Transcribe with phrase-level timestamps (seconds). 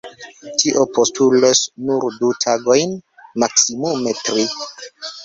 [0.61, 2.97] Tio postulos nur du tagojn,
[3.45, 4.47] maksimume tri.